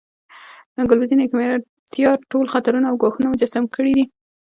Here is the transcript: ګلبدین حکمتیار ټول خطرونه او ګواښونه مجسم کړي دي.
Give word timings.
ګلبدین 0.89 1.19
حکمتیار 1.25 2.17
ټول 2.31 2.45
خطرونه 2.53 2.85
او 2.89 2.95
ګواښونه 3.01 3.27
مجسم 3.29 3.63
کړي 3.75 3.91
دي. 3.97 4.05